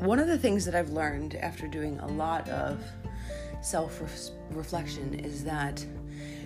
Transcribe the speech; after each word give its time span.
one 0.00 0.18
of 0.18 0.26
the 0.26 0.38
things 0.38 0.64
that 0.64 0.74
I've 0.74 0.90
learned 0.90 1.36
after 1.36 1.66
doing 1.66 1.98
a 2.00 2.06
lot 2.06 2.48
of 2.48 2.78
self 3.62 4.00
reflection 4.50 5.14
is 5.14 5.44
that 5.44 5.84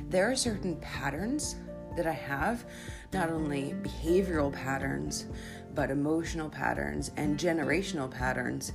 there 0.08 0.30
are 0.30 0.36
certain 0.36 0.76
patterns 0.76 1.56
that 1.96 2.06
I 2.06 2.12
have, 2.12 2.64
not 3.12 3.30
only 3.30 3.74
behavioral 3.82 4.52
patterns, 4.52 5.26
but 5.74 5.90
emotional 5.90 6.48
patterns 6.48 7.10
and 7.16 7.38
generational 7.38 8.10
patterns 8.10 8.72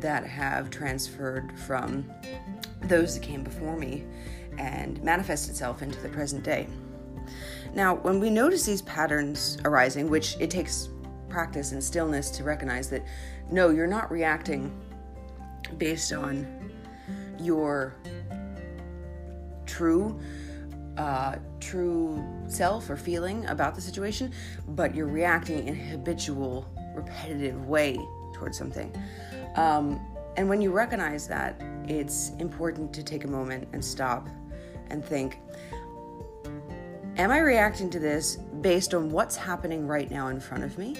that 0.00 0.26
have 0.26 0.70
transferred 0.70 1.58
from 1.60 2.10
those 2.82 3.14
that 3.14 3.22
came 3.22 3.42
before 3.42 3.76
me 3.76 4.04
and 4.58 5.02
manifest 5.02 5.48
itself 5.48 5.82
into 5.82 6.00
the 6.00 6.08
present 6.08 6.42
day. 6.42 6.66
Now, 7.74 7.96
when 7.96 8.20
we 8.20 8.30
notice 8.30 8.64
these 8.64 8.82
patterns 8.82 9.58
arising, 9.64 10.08
which 10.08 10.36
it 10.38 10.50
takes 10.50 10.88
practice 11.34 11.72
and 11.72 11.82
stillness 11.82 12.30
to 12.30 12.44
recognize 12.44 12.88
that 12.88 13.02
no, 13.50 13.70
you're 13.70 13.88
not 13.88 14.08
reacting 14.08 14.72
based 15.78 16.12
on 16.12 16.46
your 17.40 17.96
true 19.66 20.20
uh, 20.96 21.34
true 21.58 22.24
self 22.46 22.88
or 22.88 22.96
feeling 22.96 23.44
about 23.46 23.74
the 23.74 23.80
situation, 23.80 24.32
but 24.68 24.94
you're 24.94 25.08
reacting 25.08 25.66
in 25.66 25.74
a 25.74 25.88
habitual, 25.88 26.72
repetitive 26.94 27.66
way 27.66 27.98
towards 28.32 28.56
something. 28.56 28.94
Um, 29.56 30.00
and 30.36 30.48
when 30.48 30.60
you 30.60 30.70
recognize 30.70 31.26
that, 31.26 31.60
it's 31.88 32.30
important 32.38 32.92
to 32.92 33.02
take 33.02 33.24
a 33.24 33.28
moment 33.28 33.66
and 33.72 33.84
stop 33.84 34.28
and 34.90 35.04
think 35.04 35.40
Am 37.16 37.30
I 37.30 37.38
reacting 37.38 37.90
to 37.90 38.00
this 38.00 38.38
based 38.64 38.94
on 38.94 39.12
what's 39.12 39.36
happening 39.36 39.86
right 39.86 40.10
now 40.10 40.28
in 40.28 40.40
front 40.40 40.64
of 40.64 40.78
me? 40.78 40.96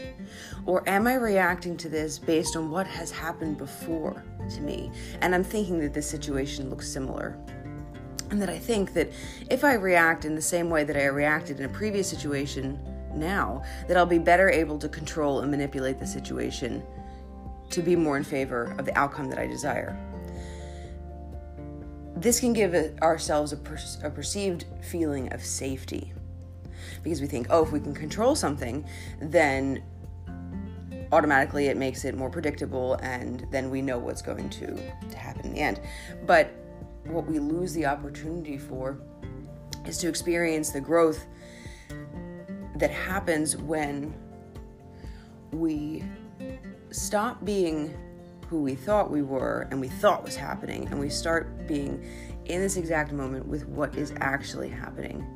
Or 0.66 0.86
am 0.86 1.06
I 1.06 1.14
reacting 1.14 1.78
to 1.78 1.88
this 1.88 2.18
based 2.18 2.56
on 2.56 2.70
what 2.70 2.86
has 2.86 3.10
happened 3.10 3.56
before 3.56 4.22
to 4.50 4.60
me? 4.60 4.92
And 5.22 5.34
I'm 5.34 5.42
thinking 5.42 5.80
that 5.80 5.94
this 5.94 6.08
situation 6.08 6.68
looks 6.68 6.86
similar. 6.86 7.38
And 8.30 8.40
that 8.42 8.50
I 8.50 8.58
think 8.58 8.92
that 8.92 9.10
if 9.48 9.64
I 9.64 9.74
react 9.74 10.26
in 10.26 10.34
the 10.34 10.42
same 10.42 10.68
way 10.68 10.84
that 10.84 10.94
I 10.94 11.06
reacted 11.06 11.58
in 11.58 11.64
a 11.64 11.68
previous 11.70 12.06
situation 12.06 12.78
now, 13.14 13.62
that 13.88 13.96
I'll 13.96 14.04
be 14.04 14.18
better 14.18 14.50
able 14.50 14.78
to 14.80 14.88
control 14.88 15.40
and 15.40 15.50
manipulate 15.50 15.98
the 15.98 16.06
situation 16.06 16.82
to 17.70 17.80
be 17.80 17.96
more 17.96 18.18
in 18.18 18.24
favor 18.24 18.76
of 18.78 18.84
the 18.84 18.96
outcome 18.96 19.30
that 19.30 19.38
I 19.38 19.46
desire 19.46 19.98
this 22.16 22.38
can 22.38 22.52
give 22.52 22.74
ourselves 23.02 23.52
a, 23.52 23.56
per- 23.56 23.76
a 24.04 24.08
perceived 24.08 24.66
feeling 24.80 25.32
of 25.32 25.44
safety 25.44 26.12
because 27.02 27.20
we 27.20 27.26
think, 27.26 27.46
oh, 27.50 27.62
if 27.64 27.72
we 27.72 27.80
can 27.80 27.94
control 27.94 28.34
something, 28.34 28.84
then 29.20 29.82
automatically 31.12 31.66
it 31.66 31.76
makes 31.76 32.04
it 32.04 32.16
more 32.16 32.30
predictable 32.30 32.94
and 32.94 33.46
then 33.50 33.70
we 33.70 33.80
know 33.80 33.98
what's 33.98 34.22
going 34.22 34.48
to, 34.50 34.74
to 35.08 35.16
happen 35.16 35.46
in 35.46 35.52
the 35.54 35.60
end. 35.60 35.80
But 36.26 36.52
what 37.04 37.26
we 37.26 37.38
lose 37.38 37.72
the 37.74 37.86
opportunity 37.86 38.58
for 38.58 38.98
is 39.86 39.98
to 39.98 40.08
experience 40.08 40.70
the 40.70 40.80
growth 40.80 41.26
that 42.76 42.90
happens 42.90 43.56
when 43.56 44.14
we 45.52 46.02
stop 46.90 47.44
being 47.44 47.94
who 48.48 48.62
we 48.62 48.74
thought 48.74 49.10
we 49.10 49.22
were 49.22 49.66
and 49.70 49.80
we 49.80 49.88
thought 49.88 50.24
was 50.24 50.36
happening, 50.36 50.86
and 50.88 50.98
we 50.98 51.08
start 51.08 51.66
being 51.66 52.04
in 52.46 52.60
this 52.60 52.76
exact 52.76 53.12
moment 53.12 53.46
with 53.46 53.66
what 53.68 53.94
is 53.96 54.12
actually 54.20 54.68
happening. 54.68 55.26